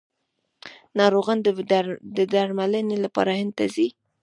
ناروغان 0.99 1.39
د 2.17 2.17
درملنې 2.33 2.97
لپاره 3.05 3.31
هند 3.39 3.51
ته 3.57 3.65
ځي. 3.75 3.87